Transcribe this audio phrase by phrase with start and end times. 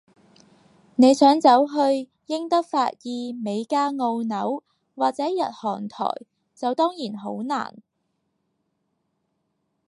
[0.95, 4.63] 你想走去英德法意美加澳紐，
[4.95, 6.05] 或者日韓台，
[6.55, 7.75] 就當然好難